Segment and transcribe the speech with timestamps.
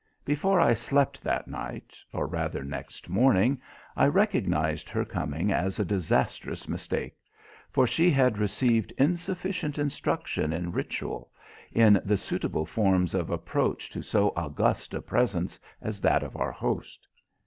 [0.25, 3.61] Before I slept that night, or rather next morning,
[3.95, 7.15] I recognized her coming as a disastrous mistake.
[7.69, 11.29] For she had received insufficient instruction in ritual,
[11.71, 16.51] in the suitable forms of approach to so august a presence as that of our
[16.51, 17.07] host.